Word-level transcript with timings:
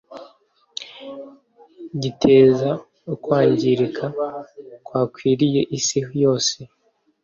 giteza 2.01 2.69
ukwangirika 3.13 4.05
kwakwiriye 4.85 5.61
isi 5.77 5.99
yose 6.23 6.57